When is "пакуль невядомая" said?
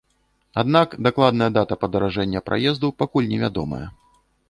3.03-3.87